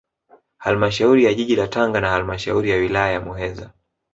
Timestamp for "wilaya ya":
2.77-3.19